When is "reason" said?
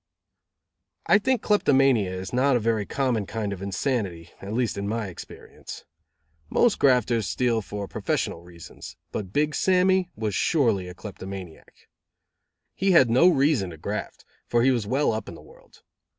13.29-13.69